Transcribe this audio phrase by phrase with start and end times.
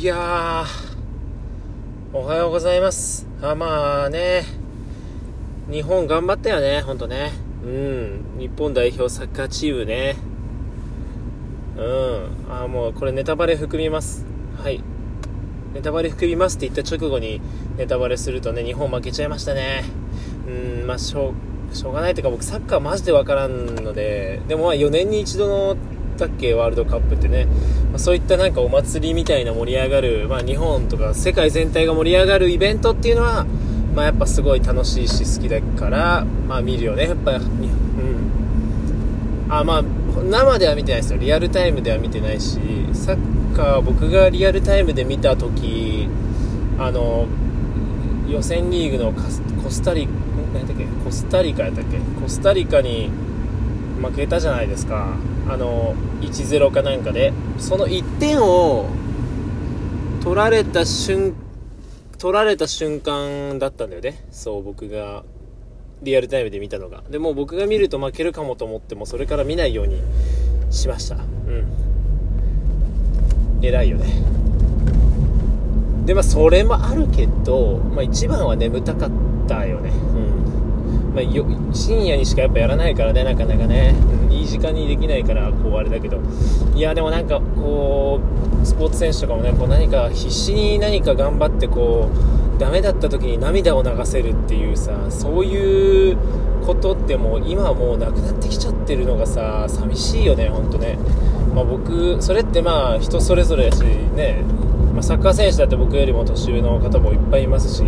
[0.00, 0.64] いや、
[2.14, 3.26] おはようございます。
[3.42, 4.46] あまあね、
[5.70, 7.32] 日本頑張ったよね、ほんとね。
[7.62, 10.16] うん、日本代表サッカーチームね。
[11.76, 14.24] うん、あもうこれネタバレ含みます。
[14.56, 14.82] はい。
[15.74, 17.42] ネタバレ含みますって言った直後に
[17.76, 19.84] ネタバレするとね、日本負けちゃいましたね。
[20.48, 21.34] うん、まあしょ
[21.70, 25.76] う、しょうがないというか僕サッカーマジでわからんので、でもまあ4年に一度の
[26.20, 27.46] だっけワールドカップってね、
[27.90, 33.44] まあ、そういったなんかお祭りみたいな盛り上がる、まあ、日本とか世界全体が盛り上がるイベントっていうのは、
[33.94, 37.04] まあ、やっぱすごい楽しいし好きだから、まあ、見るよね。
[37.04, 37.42] やっぱうん。
[39.48, 39.84] あまあ
[40.22, 41.18] 生では見てないですよ。
[41.18, 42.58] リアルタイムでは見てないし
[42.92, 46.08] サッカー僕がリアルタイムで見た時
[46.78, 47.26] あの
[48.28, 50.06] 予選リーグのコスタリ
[50.54, 50.84] 何だっけ？
[51.04, 51.98] コスタリカやったっけ？
[52.20, 53.10] コスタリカに
[54.00, 55.16] 負けたじゃないですか。
[55.48, 58.86] あの1-0かなんかでその1点を
[60.22, 61.34] 取られた瞬
[62.18, 64.22] 取られた瞬間だったんだよね。
[64.30, 65.24] そう僕が
[66.02, 67.02] リアルタイムで見たのが。
[67.10, 70.02] でも僕が見ると負けるかもと思ってもそれから見ないように
[70.70, 71.16] しました。
[71.16, 71.64] うん。
[73.62, 74.06] 偉いよね。
[76.04, 79.10] でまあそれもあるけど、まあ、一番は眠たかっ
[79.48, 79.90] たよね。
[79.90, 80.19] うん、
[81.14, 83.94] まあ、よ深夜にしかやっぱやらないからねなかなかね、
[84.24, 86.20] うん、いい時間にできないからこうあれだけど。
[86.74, 88.20] いやでもなんかこ
[88.62, 92.08] うスポーツ選手とかもねこう何か必死に何か頑張ってこ
[92.56, 96.18] うダメだった時に涙を流せるっていうさそういう
[96.64, 100.98] ことってもう今はもうなくなってきちゃってるのがさ寂しいよね本当ね。
[101.54, 104.44] まあ、僕それってまあ人それぞれやしね、
[104.92, 107.84] まあ、サッカー選手だって僕よりも年上の方もいっぱいいますし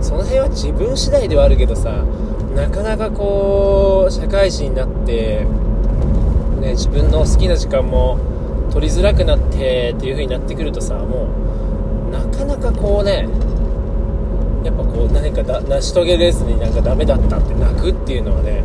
[0.00, 2.04] その辺は自分次第ではあるけどさ
[2.54, 5.46] なかなかこう社会人になって、
[6.60, 8.18] ね、自分の好きな時間も
[8.72, 11.28] 取りづらくなってっていう風になってくるとさも
[12.08, 13.28] うなかなかこうね
[14.64, 18.64] やっぱこう何か成し遂げれずになんかダメだったって泣くっていうのはね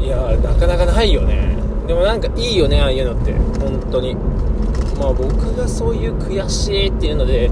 [0.00, 1.56] いやなかなかないよね。
[1.86, 3.32] でもなんかいいよねああいうのって。
[3.32, 4.16] 本当に。
[5.02, 7.50] まあ僕がそういう悔しいっていうので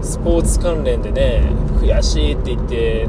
[0.00, 1.42] スポーツ関連でね
[1.80, 3.08] 悔しいって言って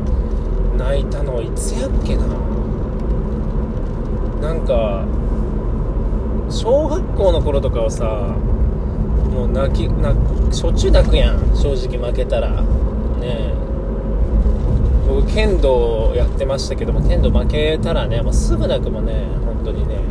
[0.75, 2.25] 泣いたのはいつやっけな。
[4.41, 5.05] なんか
[6.49, 10.13] 小学校の頃とかはさもう泣きな
[10.51, 12.49] しょっちゅう泣くやん正直負けたら。
[12.49, 13.53] ね
[15.07, 20.06] 僕剣道やってましたけども剣道負けたらね、まあ、すぐ泣くもね本当にね。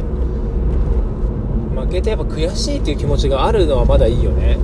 [1.76, 4.56] 負けてやっぱ悔しいっていう気持ちがあるのはまだいいよね。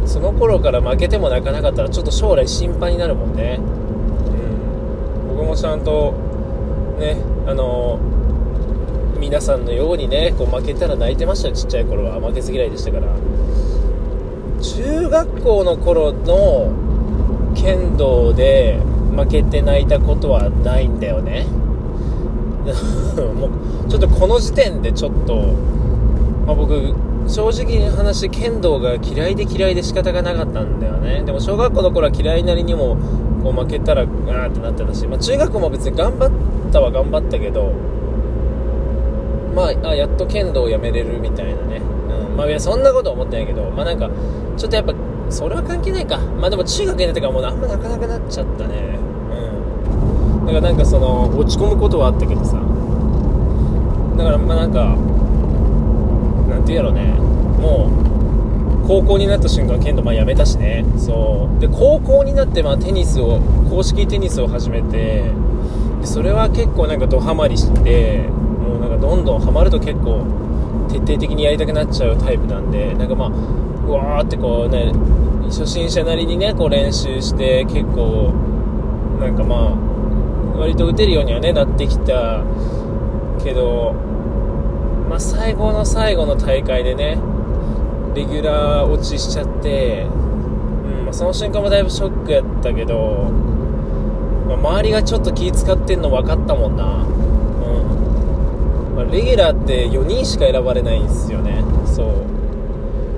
[0.00, 0.08] うん。
[0.08, 3.58] その頃から負けても泣かなかったらちょっと将来心配になるもんね。
[3.58, 3.62] う
[5.32, 5.36] ん。
[5.36, 6.12] 僕もちゃんと
[6.98, 7.16] ね
[7.46, 7.98] あの
[9.18, 11.54] 皆さんのようにねこう負けたら泣いてましたよ。
[11.54, 12.20] ちっちゃい頃は。
[12.20, 13.06] 負けず嫌いでしたから。
[14.62, 16.72] 中学校の頃の
[17.54, 18.78] 剣道で
[19.16, 21.46] 負けて泣いたことはないんだよね
[23.34, 23.48] も
[23.86, 25.34] うちょっとこの時点でちょっと、
[26.46, 26.94] まあ、僕
[27.26, 31.22] 正直に話剣道が嫌いで嫌いで仕方がなかったんだよね。
[31.24, 32.96] でも小学校の頃は嫌いなりにも
[33.42, 36.30] こう負けたらあーってなってたし、まあ、中学も別に頑張っ
[36.72, 37.72] たは頑張ったけど
[39.54, 41.80] まああやっと剣道をやめれるみたいなね、
[42.30, 44.08] うん、まあいやそんなこと思ってないけどまあなんか
[44.56, 44.94] ちょっとやっぱ
[45.32, 46.18] それは関係ないか。
[46.18, 48.98] まあでも中学になってからもうあんまなかなかなっちゃったね。
[50.46, 52.56] だからなんかその落ち込むことはあったけどさ。
[54.16, 54.96] だからまあなんか
[56.48, 57.14] なんて言うやろうね。
[57.60, 57.90] も
[58.84, 60.84] う高校になった瞬間剣道まあやめたしね。
[60.98, 61.60] そう。
[61.60, 65.30] で高校になってまあテニスを公式テニスを始めて
[66.00, 70.26] でそれは結構なんかドハマりしてもうなんかどんどんハマると結構
[70.88, 74.92] 徹底的にやりたくなっちゃうタイプなんでなんかまあうわーってこうね
[75.46, 78.32] 初心者なりにねこう練習して結構
[79.20, 79.91] なんかまあ
[80.56, 82.42] 割と打てるようにはねなってきた。
[83.42, 83.92] けど
[85.08, 87.18] まあ最後の最後の大会でね
[88.14, 93.30] レギュラー落ちしちゃって、うんまあ、その瞬間もだいぶショックやったけど、
[94.46, 96.84] まあ、周りがちょっと気使ってんの分かったもんな。
[96.84, 97.08] う
[98.92, 101.64] ん、まあ、レギュラーって4人しか選ばれないんですよね。
[101.86, 102.06] そう。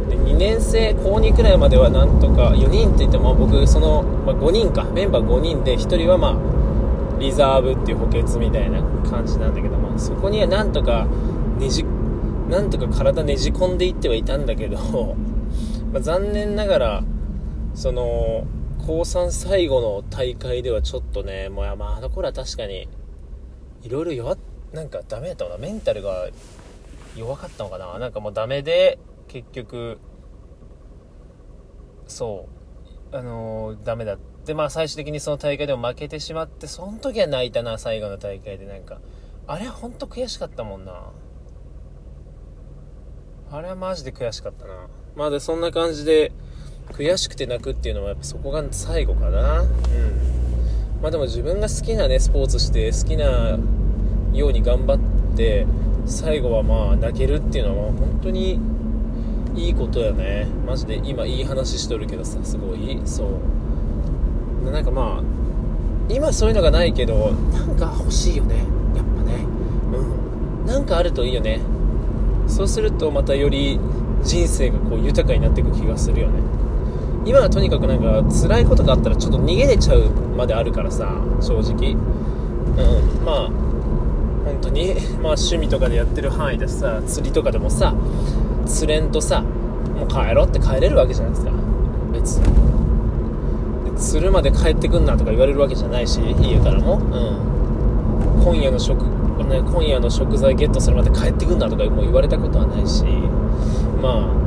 [0.08, 4.84] で2年生高2くらいまではなんとか4人って言っても僕その、まあ、5人か。
[4.84, 6.53] メンバー5人で1人はまあ
[7.18, 11.06] リザーブっていう補欠みたいな感じなんだけど、まあ、そこにはなんとか
[11.58, 11.84] ねじ
[12.48, 14.76] なんとか体ねじ込んでいってはいたんだけど、
[15.92, 17.04] まあ、残念ながら
[17.74, 18.44] その
[18.86, 22.88] 高3最後の大会ではちょっとねもうまああの頃は確かに
[23.82, 24.38] いろいろ弱っ
[24.74, 25.62] なんかダメだったのかな？
[25.62, 26.28] メンタルが
[27.16, 27.98] 弱かったのかな？
[27.98, 29.98] なんかもうダメで結局
[32.06, 32.48] そ
[33.12, 34.33] うあのー、ダメだった。
[34.44, 38.98] てまあ最終的にその大会でも負けてしまってその時は泣いたな最後の大会でなんか。
[39.46, 40.92] あれは本当悔しかったもんな。
[43.50, 44.88] あれはマジで悔しかったな。
[45.16, 46.32] まあでそんな感じで
[46.92, 49.60] 悔しくて泣くっていうのはやっぱそこが最後かな。
[49.60, 49.68] うん。
[51.02, 53.58] まあでも自分が好きなねスポーツして好きな
[54.32, 55.66] ように頑張って
[56.06, 58.58] 最後はまあ泣けるっていうのは本当に
[59.54, 60.46] いいことやね。
[60.66, 62.98] マジで今いい話しとるけどさすごい。
[63.04, 63.28] そう。
[64.70, 65.22] なんかまあ
[66.08, 68.56] 今そういうのがないけどなんか欲しいよね。
[68.94, 69.36] やっぱね。
[69.92, 70.66] うん。
[70.66, 71.60] なんかあるといいよね。
[72.46, 73.80] そうするとまたより
[74.22, 76.40] 人生がこう豊かになっていく気がするよね。
[77.24, 81.92] 今はとにかくなんか辛いことがあったらちょっと逃げれちゃうまであるからさ正直。
[81.92, 81.96] う
[83.22, 83.24] ん。
[83.24, 83.50] まあ
[84.44, 87.94] 本当にまあ趣味とかでやってる範囲でさ釣りとかでもさ
[88.66, 91.52] 釣れんとさもう帰ろうって帰れるわけじゃないですか。
[92.12, 92.83] 別に。
[93.96, 96.96] 釣るまで帰ってくんなとか言われるわけじゃないし家からも。
[96.96, 98.44] うん。
[98.44, 99.02] 今夜の食、
[99.44, 103.04] ね、今夜の食材ゲットするまで帰ってくんなとかもう言われたことはないし。
[104.02, 104.44] まあ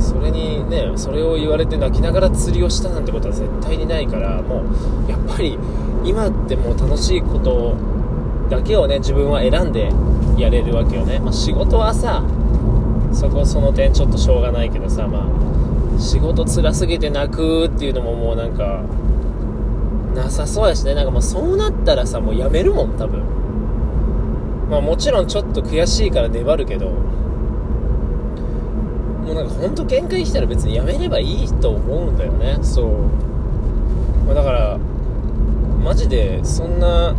[0.00, 4.62] それにねそれを言われて泣きながら釣りをしたなんてことは絶対にないからも
[5.06, 5.58] うやっぱり
[6.04, 7.76] 今ってもう楽しいこと
[8.48, 9.92] だけをね自分は選んで
[10.40, 12.24] やれるわけよね、まあ、仕事はさ
[13.12, 15.22] そこその点ちょっとしょうがないけどさまあ
[15.98, 18.82] 仕事辛すぎて泣くっていうのももうなんか
[20.14, 20.94] なさそうやしね。
[20.94, 23.22] なんかもうそうなったらさもうやめるもん多分。
[24.70, 26.90] まあもちろんちょっと悔しいから粘るけど。
[29.28, 32.58] もうなんかほんと限界来たら別にやめればいいと思うんだよね。
[32.62, 32.86] そう、
[34.26, 34.78] まあ、だから
[35.84, 37.14] マジでそんな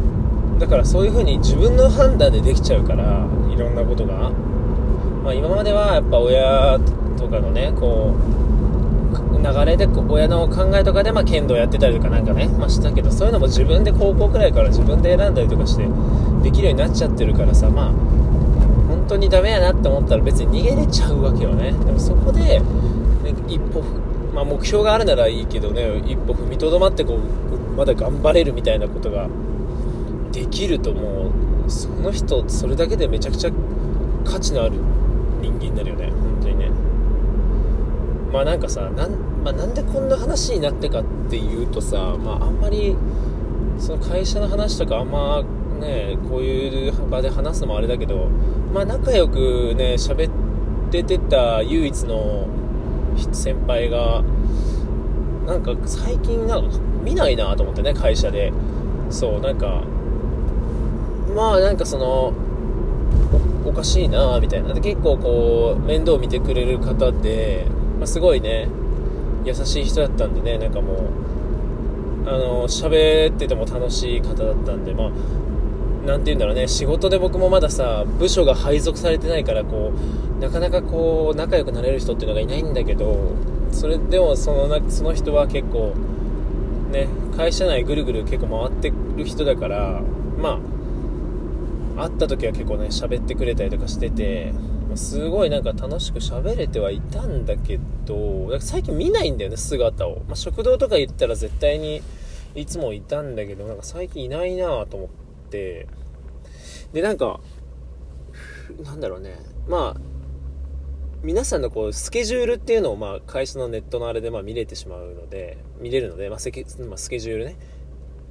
[0.57, 4.31] だからそういう風に自分の判断でできちゃうからいろんなことが、
[5.23, 6.79] まあ、今まではやっぱ親
[7.15, 8.48] とかのねこう
[9.43, 15.87] 流れで親の考えとかでまあ剣道やってたりとかなんかね、まあ、したけどそういうのも自分で高校くらいから自分で選んだりとかして
[16.43, 21.71] できるようになっちゃってるからさまあ本当にダメやなって思ったら別に逃げれちゃうわけよね。
[21.71, 22.63] でもそこで、ね、
[23.47, 23.83] 一歩
[24.33, 29.27] まあ、目標があるならいいけどね一歩踏みとどまってこうまだ頑張れるみたいなことが
[30.31, 31.31] できるとも
[31.67, 33.51] うその人それだけでめちゃくちゃ
[34.23, 34.75] 価値のある
[35.41, 36.88] 人間になるよね本当にね。
[38.31, 39.11] まあなんかさなん,、
[39.43, 42.95] まあ、なんでこんな話になってかっていうとさ、まあ、あんまり
[43.79, 45.43] その会社の話とかあんま
[45.79, 48.27] ねこういう場で話すのもあれだけど
[48.73, 52.47] まあ仲良くね喋っててた唯一の
[53.31, 54.23] 先輩が
[55.45, 58.53] なんか最近なんか見ないなと思ってね会社で。
[59.09, 59.83] そうなんか
[61.35, 62.33] まあなんかその
[63.65, 64.73] おかしいなみたいな。
[64.79, 67.65] 結構こう面倒見てくれる方で、
[67.99, 68.67] まあ、すごいね
[69.45, 75.11] 優しい人だったんでねなんかもうあの喋ってても楽しい方だったんでまあ
[76.05, 79.91] 何て言うんだろうね仕事で僕もまださ部署が配属されてないからこ
[80.37, 83.35] うなかなかこう仲良くなれる人っていうのがいないんだけど
[83.71, 85.93] それでもそのその人は結構
[86.91, 90.01] ね会社内ぐるぐる結構回ってる人だから
[90.37, 90.59] ま
[91.97, 94.53] あ会った時は結構ね喋ってくれたりとかしてて
[94.97, 102.01] すごいなんか楽しく喋れてはいたんだけど最近見ないんだよね姿を、まあ、食堂とか行ったら絶対に
[102.55, 105.09] いつもいたんだけどなんか最近いないなと思っ
[105.49, 105.87] て。
[106.93, 107.39] でなんか
[108.83, 109.37] なんだろうね。
[109.67, 110.01] まあ
[111.21, 117.57] 皆さんのこうスケジュールっていうのをまあ会社のネットのあれでまあ見れてしまうので見れるので、まあ、スケまあ、スケジュールね、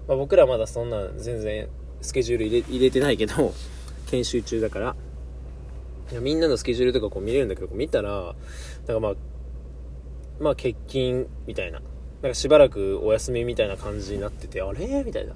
[0.06, 1.68] まあ、僕らまだそんな全然
[2.00, 3.52] スケジュール入れ入れてないけど、
[4.10, 4.96] 研修中だから。
[6.10, 8.34] いやみんなのスケジュールとかこう見れるんだけど、見たら、
[8.86, 9.14] なんかまあ、
[10.40, 11.80] まあ欠勤みたいな。
[12.22, 15.04] なんかしばらくお休みみたいな感じになってて、あれ？
[15.04, 15.34] みたいな。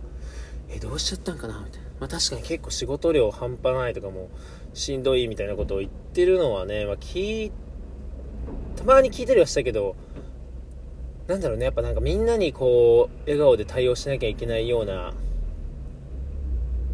[0.71, 1.63] え、どうしちゃったんかな？
[1.65, 1.89] みたいな。
[2.01, 4.31] まあ確かに結構仕事量半端ないとかも
[4.75, 7.53] しんどいみたいなことを言ってるのはね、まあ聞い、
[8.77, 9.95] たまに聞いたりはしたけど、
[11.29, 15.13] なんだろうね、やっぱなんかみんなにこう、笑顔で対応しなきゃいけないような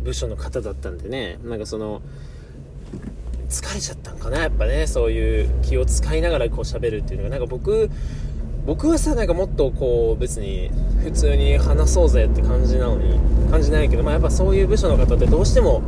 [0.02, 2.02] 部署の方だったんでねなんかその
[3.48, 4.86] 疲れちゃったんかなやっぱね。
[4.86, 7.90] そういう気を使いながらこう喋るっていうのがなんか僕
[8.66, 10.70] 僕はさなんかもっとこう別に
[11.02, 13.18] 普通に話そうぜって感じなのに
[13.50, 15.82] 感じないけど、まあ、やっぱそういう部署の方ってどうしても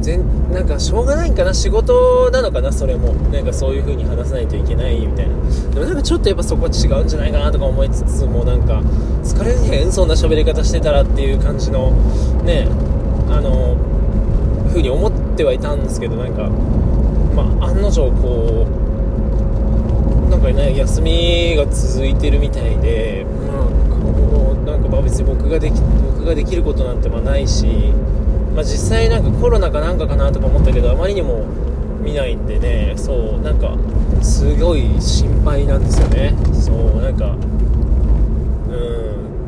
[0.00, 3.14] 全なんかしょうがないんかな仕事なのかなそれも。
[3.32, 5.34] なんかそういう風に話さないといけないみたいな。
[5.74, 8.82] でもなんかちょっとやっぱそこは違うんじゃないかなとか思いつつもなんか
[9.24, 11.90] 疲れへんそんな喋り方してたらっていう感じの
[12.44, 12.68] ね
[13.28, 13.76] あの
[14.68, 16.48] 風に思っててはいたんですけどなんか、
[17.36, 27.66] まあ、案の定こうなんかね休みが続いてるみたいでまあこうなんかまあ別に僕ができ僕ができることなんてまあないし、
[28.54, 31.44] まあ、実際なんかコロナかなんかかなとか思ったけどあまりにも
[32.02, 33.76] 見ないんでねそうなんか
[34.22, 36.34] すごい心配なんですよね。
[36.54, 37.36] そうなんか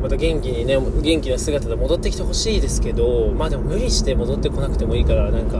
[0.01, 5.57] また元気にね元気な姿で戻ってきてほしいですけどまあでも無理して戻ってこなくてもいいからなんか、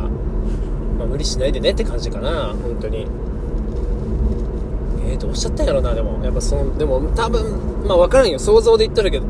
[0.97, 3.07] まあ、無理しないでねって感じかな本当に。
[5.05, 6.23] えー、どうしゃったんやろなでも。
[6.23, 8.39] やっぱそのでも多分まあ分からんよ。
[8.39, 9.25] 想像で言ったらけど。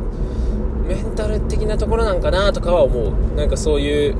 [0.87, 3.35] メンタル的なところなんかなとかは思う。
[3.35, 4.15] なんかそういう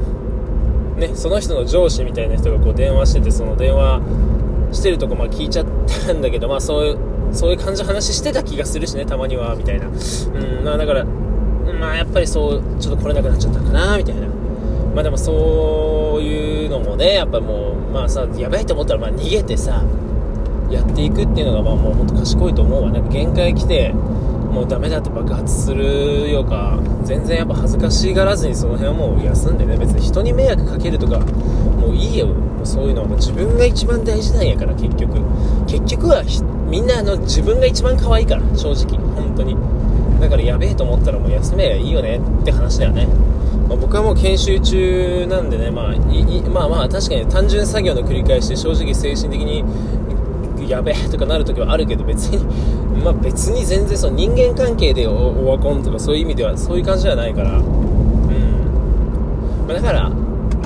[1.00, 4.02] ねその人の上司みたいな人がこう電話しててその電話
[4.72, 5.66] してるとこまあ聞いちゃっ
[6.06, 6.98] たんだけどまあそういう
[7.32, 9.88] そういう感じの話してた気がするしねたまにはみたいな。
[9.88, 11.06] うんまあだから
[11.80, 14.28] まあやっぱりそうちょっと来れなくなっちゃったかなみたいな。
[14.96, 19.84] まあでもそういうのもねやっぱもうまあさやばいと思ったらまあ逃げてさ
[20.70, 29.78] やっていくっていうのがまあもうほんと賢いと思うわなんか限界来てもうダメだって爆発するよか全然やっぱ恥ずかしがらずにその辺はもう休んでね。
[29.78, 32.28] 別に人に迷惑かけるとかもういいよ。
[32.70, 35.20] そういうのはも自分が一番大事なんやから結局。
[35.68, 36.24] 結局は
[36.70, 38.98] みんなあの自分が一番可愛いから正直。
[39.16, 39.58] 本当に。
[40.20, 43.08] だからやべえと思ったらもう休めばいいよねって話だよね、
[43.68, 45.96] まあ、僕はもう研修中なんでね、まあ、
[46.50, 49.64] まあまあ確かに単純作業の繰り返しで正直精神的に
[50.70, 52.38] やべえとかなる時はあるけど別に
[53.02, 57.58] まあ別に全然その人間関係でオワコンとかそういう意味ではそういう感じではないから。
[57.58, 57.64] うん、
[59.68, 60.12] まあ、だから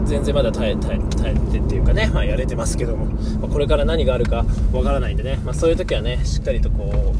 [0.05, 7.13] 全然まだ耐え耐え耐えてっていうかね、まあ、やれてますけども、まあ、これから何があるかわからないんでね、まあ、そういう時はねしっかりとこ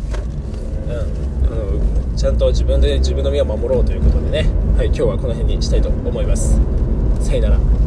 [0.87, 6.59] う、うん、あのちゃんと自分で自分の身を守ろうということでね、はい、今日はこの辺にしたいと思います。
[7.21, 7.82] さよなら。